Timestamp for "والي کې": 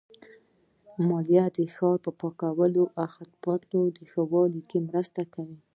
4.31-4.77